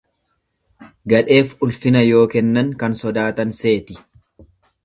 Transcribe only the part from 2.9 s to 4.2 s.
sodaatan seeti.